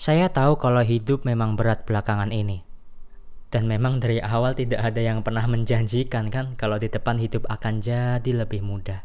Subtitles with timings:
[0.00, 2.64] Saya tahu kalau hidup memang berat belakangan ini.
[3.52, 7.84] Dan memang dari awal tidak ada yang pernah menjanjikan kan kalau di depan hidup akan
[7.84, 9.04] jadi lebih mudah.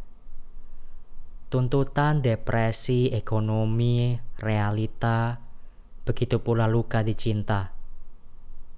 [1.51, 5.43] Tuntutan, depresi, ekonomi, realita,
[6.07, 7.75] begitu pula luka di cinta.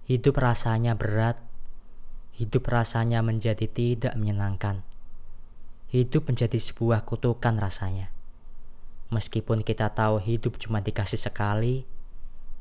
[0.10, 1.38] Hidup rasanya berat,
[2.34, 4.82] hidup rasanya menjadi tidak menyenangkan.
[5.94, 8.10] Hidup menjadi sebuah kutukan rasanya.
[9.14, 11.86] Meskipun kita tahu hidup cuma dikasih sekali,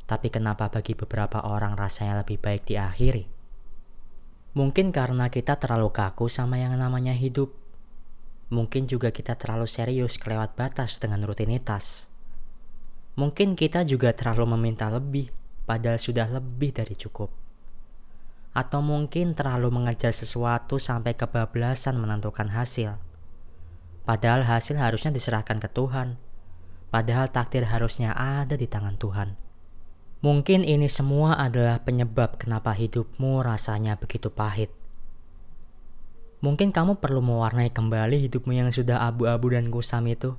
[0.07, 3.26] tapi kenapa bagi beberapa orang rasanya lebih baik diakhiri?
[4.57, 7.53] Mungkin karena kita terlalu kaku sama yang namanya hidup.
[8.49, 12.08] Mungkin juga kita terlalu serius kelewat batas dengan rutinitas.
[13.18, 15.29] Mungkin kita juga terlalu meminta lebih,
[15.68, 17.29] padahal sudah lebih dari cukup.
[18.57, 22.96] Atau mungkin terlalu mengejar sesuatu sampai kebablasan menentukan hasil.
[24.07, 26.16] Padahal hasil harusnya diserahkan ke Tuhan.
[26.88, 29.46] Padahal takdir harusnya ada di tangan Tuhan.
[30.26, 34.74] Mungkin ini semua adalah penyebab kenapa hidupmu rasanya begitu pahit.
[36.42, 40.34] Mungkin kamu perlu mewarnai kembali hidupmu yang sudah abu-abu dan kusam itu.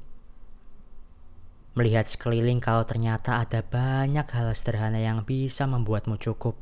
[1.79, 6.59] Melihat sekeliling kalau ternyata ada banyak hal sederhana yang bisa membuatmu cukup.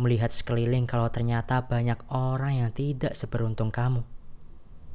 [0.00, 4.08] Melihat sekeliling kalau ternyata banyak orang yang tidak seberuntung kamu.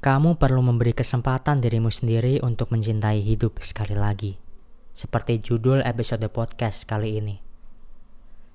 [0.02, 4.42] Kamu perlu memberi kesempatan dirimu sendiri untuk mencintai hidup sekali lagi
[4.94, 7.42] seperti judul episode podcast kali ini.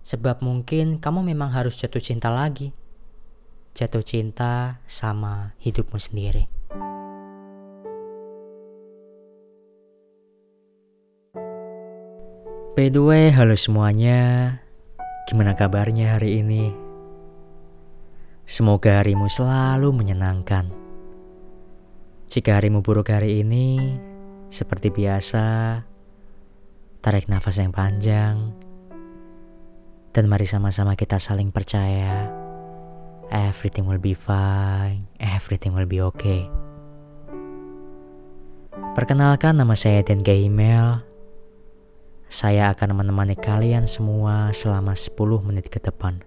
[0.06, 2.70] Sebab mungkin kamu memang harus jatuh cinta lagi.
[3.74, 6.46] Jatuh cinta sama hidupmu sendiri.
[12.78, 14.54] By the way, halo semuanya.
[15.26, 16.70] Gimana kabarnya hari ini?
[18.46, 20.70] Semoga harimu selalu menyenangkan.
[22.30, 23.98] Jika harimu buruk hari ini,
[24.48, 25.82] seperti biasa,
[26.98, 28.50] Tarik nafas yang panjang.
[30.10, 32.26] Dan mari sama-sama kita saling percaya.
[33.30, 35.06] Everything will be fine.
[35.22, 36.50] Everything will be okay.
[38.98, 41.06] Perkenalkan nama saya Dan Email.
[42.26, 45.14] Saya akan menemani kalian semua selama 10
[45.46, 46.18] menit ke depan.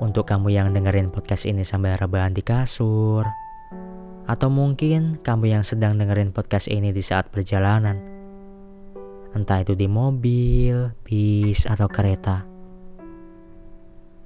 [0.00, 3.28] Untuk kamu yang dengerin podcast ini sambil rebahan di kasur,
[4.24, 8.13] atau mungkin kamu yang sedang dengerin podcast ini di saat perjalanan,
[9.34, 12.46] entah itu di mobil, bis, atau kereta.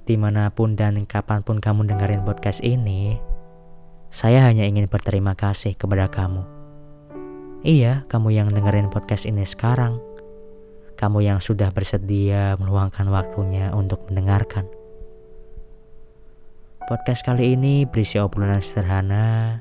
[0.04, 3.16] Di mana pun dan kapan pun kamu dengerin podcast ini,
[4.08, 6.44] saya hanya ingin berterima kasih kepada kamu.
[7.64, 10.00] Iya, kamu yang dengerin podcast ini sekarang.
[10.96, 14.64] Kamu yang sudah bersedia meluangkan waktunya untuk mendengarkan.
[16.88, 19.60] Podcast kali ini berisi obrolan sederhana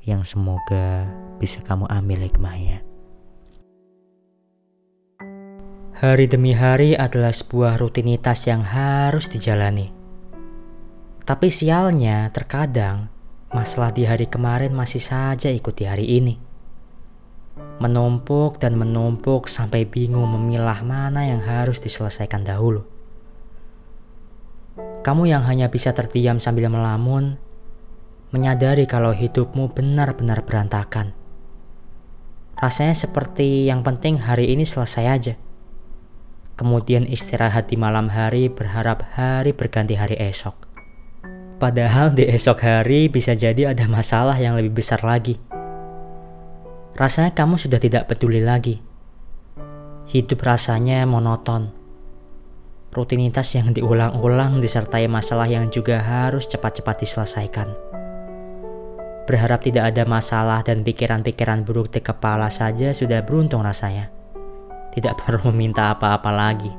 [0.00, 1.04] yang semoga
[1.36, 2.80] bisa kamu ambil hikmahnya.
[5.98, 9.90] Hari demi hari adalah sebuah rutinitas yang harus dijalani.
[11.26, 13.10] Tapi sialnya, terkadang
[13.50, 16.38] masalah di hari kemarin masih saja ikut di hari ini.
[17.82, 22.86] Menumpuk dan menumpuk sampai bingung memilah mana yang harus diselesaikan dahulu.
[25.02, 27.42] Kamu yang hanya bisa terdiam sambil melamun,
[28.30, 31.10] menyadari kalau hidupmu benar-benar berantakan.
[32.54, 35.34] Rasanya seperti yang penting hari ini selesai aja
[36.58, 40.66] kemudian istirahat di malam hari berharap hari berganti hari esok.
[41.62, 45.38] Padahal di esok hari bisa jadi ada masalah yang lebih besar lagi.
[46.98, 48.82] Rasanya kamu sudah tidak peduli lagi.
[50.10, 51.70] Hidup rasanya monoton.
[52.90, 57.68] Rutinitas yang diulang-ulang disertai masalah yang juga harus cepat-cepat diselesaikan.
[59.30, 64.17] Berharap tidak ada masalah dan pikiran-pikiran buruk di kepala saja sudah beruntung rasanya
[64.98, 66.74] tidak perlu meminta apa-apa lagi.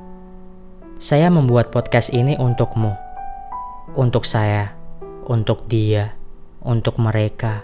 [1.00, 2.92] Saya membuat podcast ini untukmu,
[3.96, 4.76] untuk saya,
[5.24, 6.12] untuk dia,
[6.60, 7.64] untuk mereka,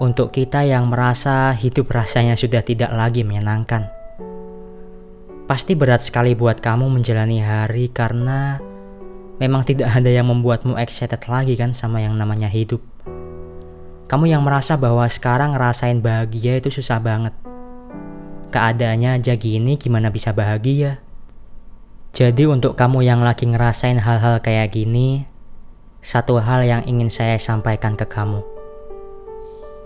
[0.00, 3.92] untuk kita yang merasa hidup rasanya sudah tidak lagi menyenangkan.
[5.44, 8.60] Pasti berat sekali buat kamu menjalani hari karena
[9.36, 12.80] memang tidak ada yang membuatmu excited lagi kan sama yang namanya hidup.
[14.08, 17.36] Kamu yang merasa bahwa sekarang ngerasain bahagia itu susah banget
[18.48, 21.00] keadaannya aja gini gimana bisa bahagia?
[22.16, 25.28] Jadi untuk kamu yang lagi ngerasain hal-hal kayak gini,
[26.00, 28.40] satu hal yang ingin saya sampaikan ke kamu.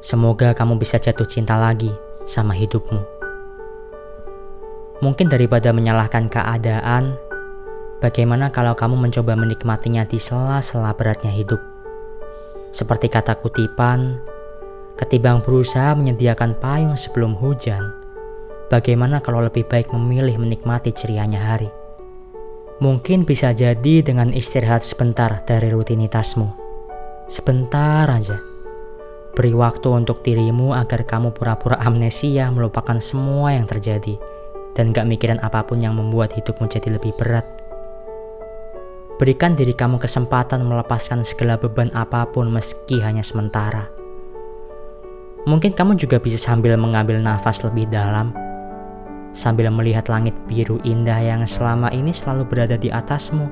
[0.02, 1.90] Semoga kamu bisa jatuh cinta lagi
[2.26, 3.02] sama hidupmu.
[5.02, 7.18] Mungkin daripada menyalahkan keadaan,
[7.98, 11.58] bagaimana kalau kamu mencoba menikmatinya di sela-sela beratnya hidup?
[12.70, 14.22] Seperti kata kutipan,
[14.98, 18.01] ketimbang berusaha menyediakan payung sebelum hujan,
[18.72, 21.68] bagaimana kalau lebih baik memilih menikmati cerianya hari?
[22.80, 26.48] Mungkin bisa jadi dengan istirahat sebentar dari rutinitasmu.
[27.28, 28.40] Sebentar aja.
[29.36, 34.16] Beri waktu untuk dirimu agar kamu pura-pura amnesia melupakan semua yang terjadi
[34.72, 37.44] dan gak mikirin apa pun yang membuat hidupmu jadi lebih berat.
[39.20, 43.86] Berikan diri kamu kesempatan melepaskan segala beban apa pun meski hanya sementara.
[45.46, 48.51] Mungkin kamu juga bisa sambil mengambil nafas lebih dalam
[49.32, 53.48] sambil melihat langit biru indah yang selama ini selalu berada di atasmu.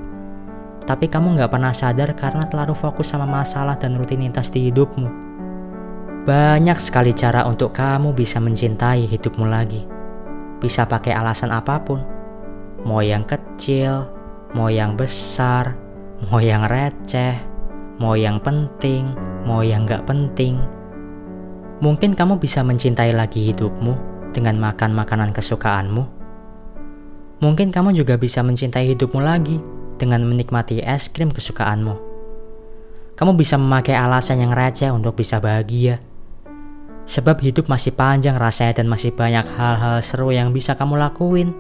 [0.85, 5.09] Tapi kamu gak pernah sadar karena terlalu fokus sama masalah dan rutinitas di hidupmu.
[6.25, 9.85] Banyak sekali cara untuk kamu bisa mencintai hidupmu lagi.
[10.61, 12.05] Bisa pakai alasan apa pun.
[12.85, 14.09] Mau yang kecil,
[14.53, 15.77] mau yang besar,
[16.29, 17.37] mau yang receh,
[18.01, 19.13] mau yang penting,
[19.49, 20.61] mau yang gak penting.
[21.81, 26.21] Mungkin kamu bisa mencintai lagi hidupmu dengan makan makanan kesukaanmu.
[27.41, 29.59] Mungkin kamu juga bisa mencintai hidupmu lagi
[29.97, 31.97] dengan menikmati es krim kesukaanmu.
[33.17, 36.01] Kamu bisa memakai alasan yang receh untuk bisa bahagia.
[37.05, 41.53] Sebab hidup masih panjang rasanya dan masih banyak hal-hal seru yang bisa kamu lakuin.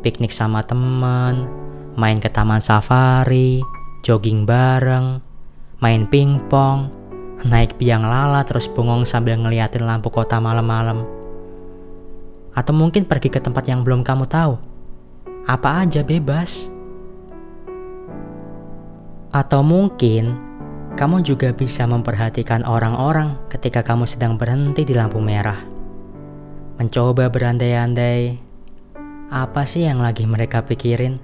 [0.00, 1.48] Piknik sama teman,
[1.96, 3.60] main ke taman safari,
[4.00, 5.20] jogging bareng,
[5.84, 6.88] main pingpong,
[7.44, 11.19] naik biang lala terus bengong sambil ngeliatin lampu kota malam-malam
[12.54, 14.58] atau mungkin pergi ke tempat yang belum kamu tahu.
[15.46, 16.70] Apa aja bebas.
[19.30, 20.34] Atau mungkin
[20.98, 25.62] kamu juga bisa memperhatikan orang-orang ketika kamu sedang berhenti di lampu merah.
[26.80, 28.40] Mencoba berandai-andai,
[29.30, 31.22] apa sih yang lagi mereka pikirin?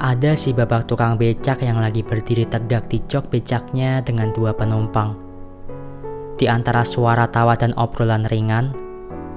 [0.00, 5.12] Ada si babak tukang becak yang lagi berdiri tegak di jok becaknya dengan dua penumpang.
[6.40, 8.72] Di antara suara tawa dan obrolan ringan,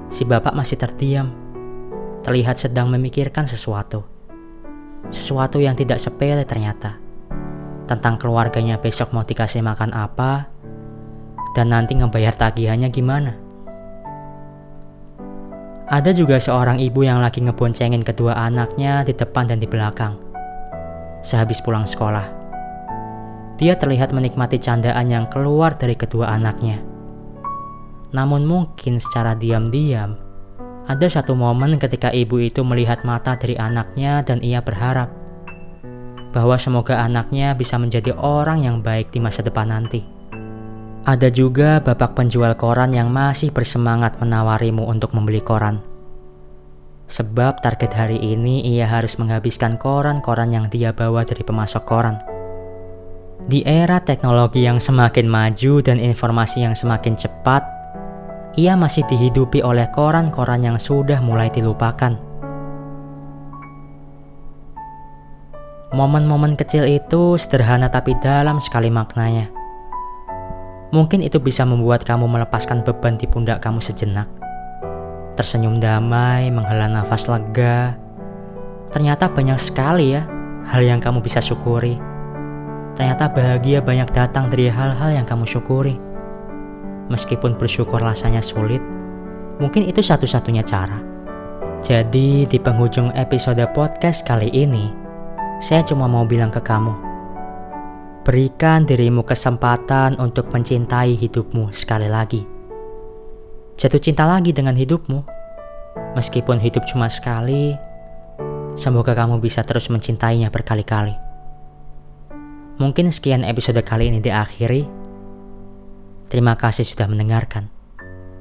[0.08, 1.32] Si bapak masih terdiam,
[2.24, 4.04] terlihat sedang memikirkan sesuatu.
[5.12, 6.96] Sesuatu yang tidak sepele ternyata.
[7.84, 10.48] Tentang keluarganya besok mau dikasih makan apa,
[11.52, 13.32] dan nanti ngebayar tagihannya gimana.
[15.84, 20.16] Ada juga seorang ibu yang lagi ngeboncengin kedua anaknya di depan dan di belakang.
[21.20, 22.24] Sehabis pulang sekolah,
[23.60, 26.93] dia terlihat menikmati candaan yang keluar dari kedua anaknya.
[28.14, 30.14] Namun mungkin secara diam-diam,
[30.86, 35.10] ada satu momen ketika ibu itu melihat mata dari anaknya dan ia berharap
[36.34, 40.02] bahwa semoga anaknya bisa menjadi orang yang baik di masa depan nanti.
[41.04, 45.78] Ada juga bapak penjual koran yang masih bersemangat menawarimu untuk membeli koran.
[47.04, 52.16] Sebab target hari ini ia harus menghabiskan koran-koran yang dia bawa dari pemasok koran.
[53.44, 57.73] Di era teknologi yang semakin maju dan informasi yang semakin cepat,
[58.54, 62.14] ia masih dihidupi oleh koran-koran yang sudah mulai dilupakan.
[65.94, 69.50] Momen-momen kecil itu sederhana tapi dalam sekali maknanya.
[70.90, 74.30] Mungkin itu bisa membuat kamu melepaskan beban di pundak kamu sejenak.
[75.34, 77.98] Tersenyum damai, menghela nafas lega.
[78.94, 80.22] Ternyata banyak sekali ya
[80.70, 81.98] hal yang kamu bisa syukuri.
[82.94, 86.13] Ternyata bahagia banyak datang dari hal-hal yang kamu syukuri.
[87.12, 88.80] Meskipun bersyukur rasanya sulit,
[89.60, 91.00] mungkin itu satu-satunya cara.
[91.84, 94.88] Jadi di penghujung episode podcast kali ini,
[95.60, 96.96] saya cuma mau bilang ke kamu,
[98.24, 102.40] berikan dirimu kesempatan untuk mencintai hidupmu sekali lagi.
[103.76, 105.20] Jatuh cinta lagi dengan hidupmu,
[106.16, 107.76] meskipun hidup cuma sekali,
[108.72, 111.12] semoga kamu bisa terus mencintainya berkali-kali.
[112.80, 115.03] Mungkin sekian episode kali ini diakhiri.
[116.34, 117.70] Terima kasih sudah mendengarkan.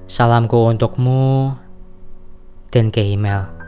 [0.10, 1.54] Salamku untukmu
[2.74, 3.63] dan ke email.